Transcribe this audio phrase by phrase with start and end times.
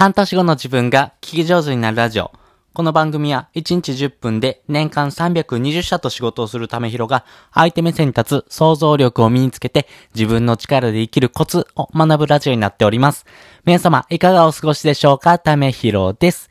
[0.00, 2.32] 半年後の自分が聞き上手になるラジオ。
[2.72, 13.26] この番組は1日10分で年間320社と仕事をするためひろが相手目線に立つ想像力を身につけて自分の力で生きるコツを学ぶラジオになっております。
[13.66, 15.38] 皆様いかがお過ごしでしょうか？
[15.38, 16.48] ためひろです。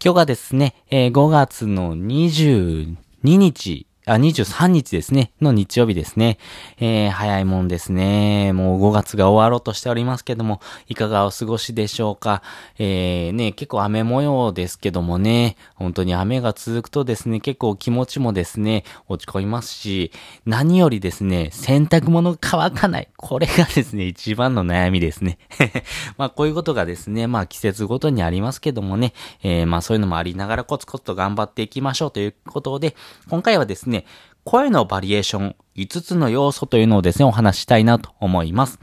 [0.00, 6.36] 今日がですね、えー5月の22日、あ、23日ですね、の日曜日ですね。
[6.78, 8.52] えー、早いもんですね。
[8.52, 12.42] もう5月が終わろうとしておりますけども、いかがお過ごしでしょうか。
[12.78, 20.12] えー、ね、結構雨模様ですけどもね、本当に雨が続くとですね、結構気持ちもですね、落ち込みますし、
[20.44, 23.08] 何よりですね、洗濯物乾かない。
[23.16, 25.38] これがですね、一番の悩みですね。
[26.18, 32.94] まあ、こういうことがですね、まあ、季節ごとにありますけどもね、えー、まあ、そういうのもありながらコツコツと頑張っていきましょうということで、
[33.30, 34.06] 今回はですね、ね
[34.44, 38.78] 声のバリエーション5つの要素というのをですね、お話ししたいなと思います。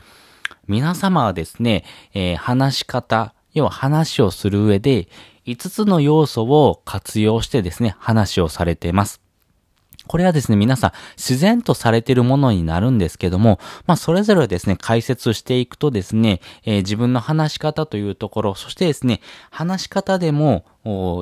[0.67, 5.07] 皆様はですね、えー話し方、要は話をする上で、
[5.45, 9.21] 5つの要素を活用してですね、話をされています。
[10.11, 20.65] これはですね、皆さん自然とされているものになるんですけども、まあそれぞれですね、解説していくとですね、えー自分の話し方というところ、そしてですね、話し方でも、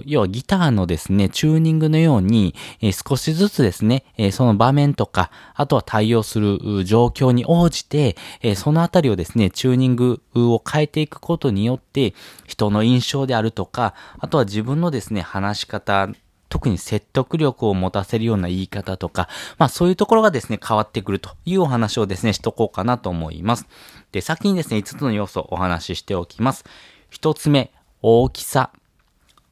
[0.08, 12.16] 要はギターのですね、チューニングのように、えー少しずつですね、えーその場面とか、あとは対応する状況に応じて、えーそのあたりをですね、チューニングを変えていくことによって、
[12.48, 16.10] 人の印象であるとか、あとは自分のですね、話し方、
[16.50, 23.68] 特に説得力を持たせるような言い方とか、まあそういうところがですね、変わってくるというお話をですね、しとこうかなと思います。
[24.12, 26.66] で、先にですね、5つの要素をお話ししておきます。
[27.12, 28.72] 1つ目、大きさ。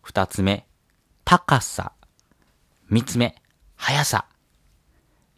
[0.05, 0.65] 2つ目、
[1.23, 1.91] 高さ。
[2.91, 3.35] 3つ目、
[3.75, 4.25] 速さ。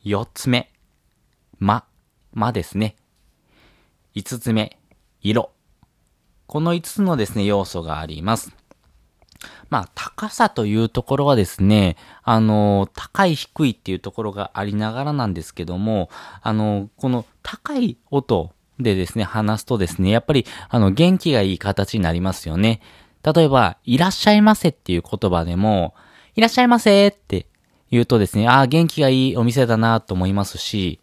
[0.05, 0.71] 4つ目、
[1.59, 1.83] 間。
[2.33, 2.95] 間ですね。
[4.15, 4.79] 5つ目、
[5.21, 5.51] 色。
[6.47, 8.58] この5つのですね、要素があります。
[9.69, 16.09] まあ、高さというところはですね、あの、高い低いっていうところがありながらなんですけども、
[16.41, 22.81] あの、この高い音でですね、話すとですね、やっぱり、あの、元気がいい形になりますよね。
[23.21, 25.93] 例えば、いらっしゃいませっていう言葉でも、
[26.35, 27.45] いらっしゃいませって
[27.91, 30.99] 言うとですね、ああ、元気がいいお店だなと思いますし、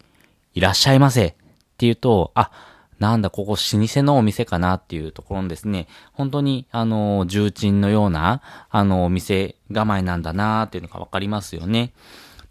[0.53, 1.37] いらっしゃいませって
[1.79, 2.51] 言うと、あ、
[2.99, 11.93] なんだ、ここ老舗のお店かなっていうところのですね、本当に、あの、重鎮のような、あの、お店構えなんだなっていうのがわかりますよね。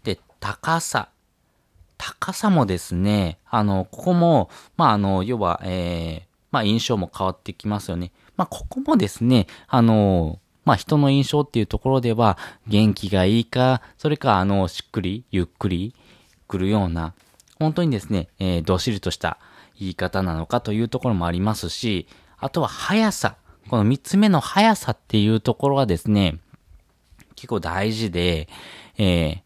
[0.03, 1.09] で、高さ。
[1.97, 8.11] 高さもですね、あの、ここも、まあ、あの、要は、えー、まあ、印象も変わってきますよね。
[8.37, 12.37] まあ、ここもですね、あの、まあ、人の印象っていうところでは、
[12.67, 15.95] 元気がいいか、それか、あの、しっくり、ゆっくり
[16.47, 17.13] 来るような、
[17.59, 19.39] 本当にですね、えー、どっしりとした
[19.79, 22.07] 言い方なのかというところもありますし、
[22.37, 23.37] あとは速さ。
[23.69, 26.39] この三つ目の速さっていうところがですね、
[27.35, 28.47] 結構大事で、
[28.97, 29.39] えー、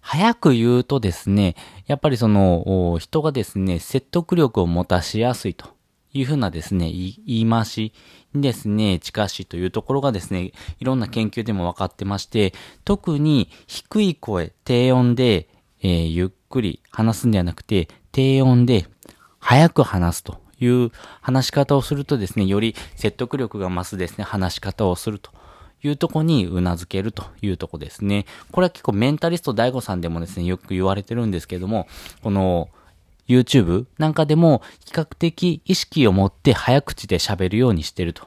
[0.00, 5.66] 早く言うとですね、やっぱりその、人がですね、説得力を持たしやすいと
[6.12, 7.92] いうふうなですね、言い言い回し
[8.34, 12.54] にですね、近しいというところがですね、いろんな研究でも分かってまして、
[12.84, 15.48] 特に低い声、低音で、
[15.82, 18.86] えーゆっくり話すんではなくて、低音で
[19.46, 20.90] 早く話すという
[21.20, 25.30] 話し方をするとですね、より説得力が増すですね、話し方をすると
[25.84, 28.26] いうとこにうなずけるというとこですね。
[28.50, 31.86] これは結構メンタリスト DAIGO さんでもですね、よく言われてるんですけども、
[32.24, 32.70] この
[33.28, 38.24] YouTube なんかでも比較的意識を持って早口で喋るようにしてると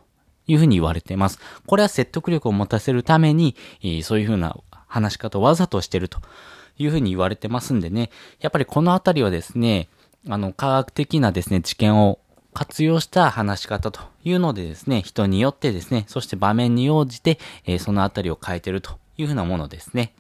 [0.47, 1.40] いうふうに言われてます。
[1.68, 3.57] これは説得力を持たせるために、
[4.03, 4.56] そういうふうな
[4.88, 6.22] 話し方をわざとしてると
[6.78, 8.09] いうふうに言われてますんでね、
[8.40, 9.90] やっぱりこのあたりはですね、
[10.28, 12.19] あの、科学的なですね、知見を
[12.53, 20.13] 活用した話し方というのでですね、人によってですね、そして場面に応じて、えーそのあたりを変えてるというふうなものですね。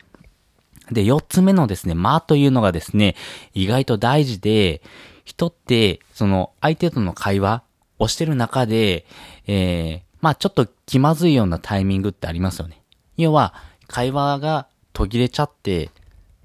[0.91, 3.15] で、四つ目のですね、間というのがですね、
[3.53, 4.81] 意外と大事で、
[5.25, 7.63] 人って、その、相手との会話
[7.99, 9.05] をしてる中で、
[9.45, 12.81] えー、まあちょっと気まずいようなタイミングってありますよね。
[13.17, 13.53] 要は、
[13.87, 15.91] 会話が途切れちゃって、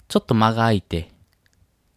[0.08, 1.10] ちょっと間が空いて、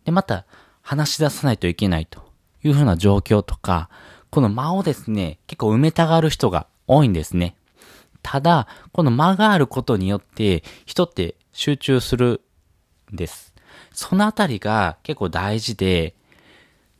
[0.05, 0.45] で、また
[0.87, 2.21] 話し出さないといけないと
[2.63, 3.89] いうふうな状況とか、
[4.29, 7.57] この間をですね、結構埋めたがる人が多いんですね。
[8.23, 12.39] ただ、この間があることによって、人って集中する
[13.11, 13.53] んです。
[13.91, 16.15] そのあたりが結構大事で、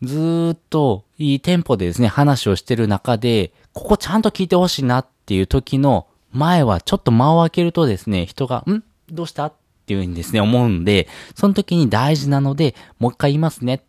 [0.01, 8.83] ずっといいテンポでですね、話をしてる中で、ここちゃんと聞いてほしいなっていう時の前はちょっと間を空けるとですね、人が、ん？
[9.09, 9.53] どうした？
[9.87, 13.85] っていうふうにですね、思うんで、その時に大事なので、もう一回言いますね。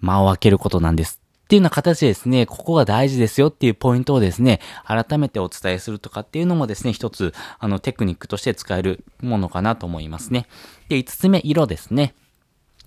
[0.00, 1.20] 間を空けることなんです。
[1.44, 10.48] っていうような形でですね、ここが大事ですよっていうポイントをですね、改めてお伝えするとかっていうのもですね、一つ、あの、テクニックとして使えるものかなと思いますね。
[10.88, 12.16] で、五つ目、色ですね。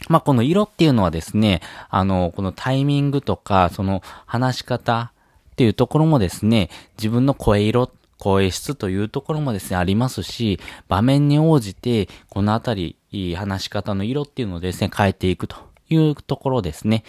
[0.09, 5.13] まあ、この色っていうのはですね、あの、このタイミングとか、その話し方
[5.51, 12.97] っていうところもですね、自分の声色、声質というところもですね、ありますし、場面に応じて、このあたり、
[13.35, 15.57] 話し方の色っていうのをですね、変えていくと
[15.89, 17.03] いうところですね。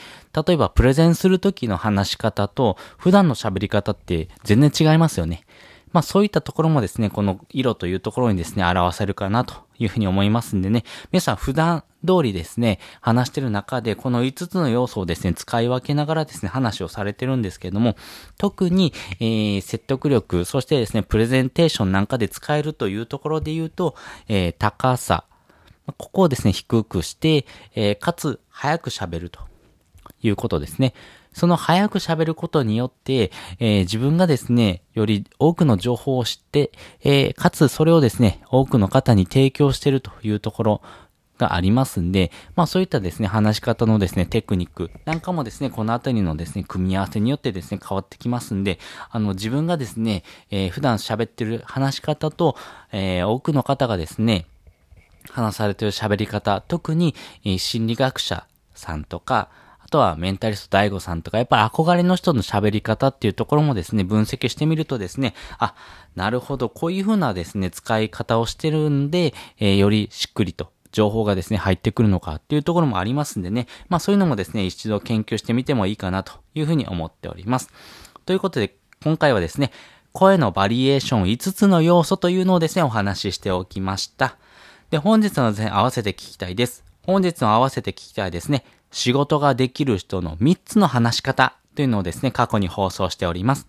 [0.47, 5.45] 例えば、プレゼンするときの話し方と、普段の喋り方って全然違いますよね。
[5.93, 17.97] まあそういったところもですね、この色というところにですね、表せるかなというふうに思いますんでね、皆さん普段通りですね、話してる中で、この5つの要素をですね、使い分けながらですね、話をされてるんですけども、
[18.37, 23.95] 特に、えー、説得力、そしてですね、プレゼンテーションなんかで使えるというところで言うと、
[24.29, 25.25] えー、高さ、
[25.97, 29.41] ここをですね、低くして、えー、かつ、早く喋ると
[30.23, 30.95] いうことですね。
[31.33, 33.31] その早く喋ることによって、
[33.61, 36.73] えー、自分がですね、より多くの情報を知って、
[37.03, 40.83] えー、かつそれをですね、多くの方に提供しているというところ
[41.39, 48.79] がありますんで、まあそういったですね、話し方のですね、テクニックなんかもですね、このあたりのですね、組み合わせによってですね、変わってきますんで、
[49.11, 52.57] あの、自分がですね、えー、普段喋ってる話し方と、
[52.93, 54.47] えー、多くの方がですね、
[55.31, 57.15] 話されてる喋り方、特に、
[57.45, 59.49] えー、心理学者さんとか、
[59.89, 65.75] あとはメンタリスト大悟さんとか、やっぱり憧れの人の喋り方っていうところもですね、分析してみるとですね、あ、
[66.15, 77.71] なるほど、こういう風なですね、使い方をしてるんで、えー、よりしっくりと情報がですね、入ってくるのかっていうところもありますんでね、まあそういうのもですね、一度研究してみてもいいかなというふうに思っております。
[78.27, 79.73] ということで、今回はですね、
[80.13, 84.37] 声のバリエーション5つの要素というのをですね、お話ししておきました。
[84.91, 86.85] で、本日のですね、合わせて聞きたいです。
[87.03, 93.67] 本日の合わせて聞きたいですね、仕事ができる人の3つの話し方というのをですね、過去に放送しております。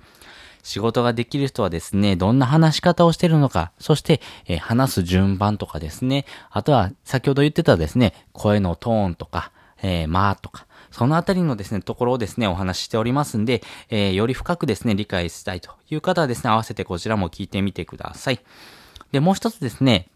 [0.64, 9.52] 仕事ができる人はですね、どんな話し方をしてるのか、そして、えー、話す順番とかですね、あとは先ほど言ってたですね、声のトーンとか、
[9.82, 18.40] えー、まあとか、そのあたりのですね、ところをですね、お話ししておりますんで、えー、より深くですね、理解したいという方はですね、合わせてこちらも聞いてみてください。
[19.12, 20.08] で、もう一つですね、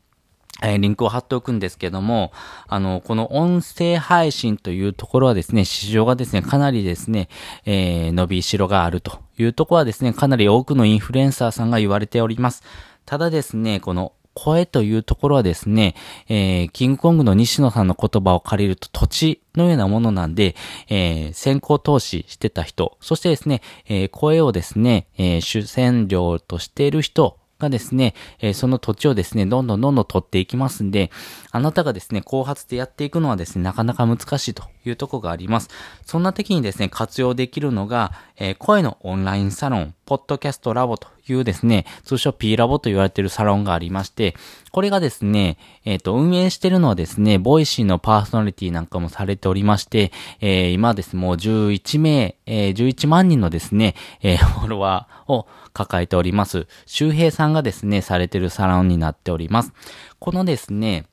[0.61, 2.31] えー、リンクを貼っておくんですけども、
[2.67, 7.29] あの、この音声配信というところはですね、市場がですね、かなりですね、
[7.65, 12.63] えー、伸びしろがあるというとこはですね、かなり多くのインフルエンサーさんが言われております。
[13.06, 15.95] ただですね、この声というところはですね、
[16.27, 20.56] えー、キングコングの西野さんの言葉を借りると土地のようなものなんで、
[20.89, 31.12] えー、先行投資してた人、そしてですね、えー、声をですね、えー、主戦量としている人がですね、えー、その土地をですね、どんどんどんどん取っていきますんで、
[31.51, 35.69] あなたがですね、後発でやっていくのはですね、なかなか難しいというとこがあります。
[36.06, 44.35] そんな時にですね、活用できるのが、えー、声のオンラインサロン、ポッドキャストラボとというですね、通称 P ラボと言われているサロンがありまして、
[44.71, 50.11] これがですね、えっ、ー、と、運営してるのはですね、 Voicy のパーソナリティなんかもされておりまして、
[50.41, 56.67] えー、今です、もう11名、えー、11万人のですね、え、フォロワーを抱えております。
[56.85, 59.71] 周平さんがですね、されてるサロンになっております。
[60.19, 61.05] このですね、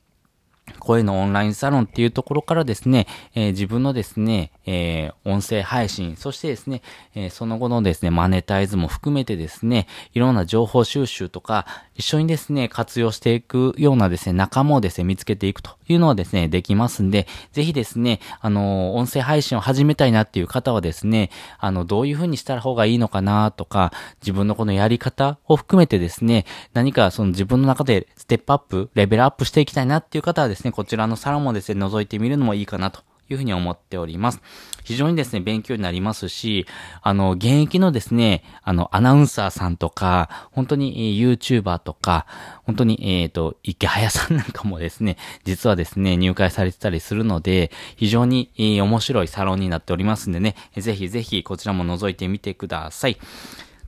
[0.78, 6.82] 声のオンラインサロンっていうところからですね、えー、自分のですね、えー、音声配信、そしてですね、
[7.14, 34.40] えー、その後のですね、マネタイズも含めてですね、いろんな情報収集とか、一緒にですね、活用していくようなですね、仲間をですね、見つけていくというのはですね、できますんで、ぜひですね、あの、音声配信を始めたいなっていう方はですね、あの、どういう風にした方がいいのかなとか、自分のこのやり方を含めてですね、何かその自分の中でステップアップ、レベルアップしていきたいなっていう方はですね、ねこちらのサロンもですね、覗いてみるのもいいかなというふうに思っております。
[34.84, 36.66] 非常にですね、勉強になりますし、
[37.02, 42.26] あの、現役のですね、あの、アナウンサーさんとか、本当にえ YouTuber とか、
[42.64, 53.18] 本当に、えっ、ー、と、池早さんなんかもですね、実はですね、入会されてたりするので、非常に、えー、面白いサロンになっておりますんでね、ぜひぜひこちらも覗いてみてください。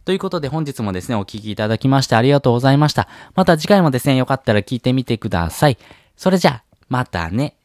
[0.05, 3.09] ということで本日もですね、お聴きいただきましてありがとうございました。
[3.35, 5.79] また次回もですね、よかったら聞いてみてください。
[6.23, 7.57] それじゃあ、またね。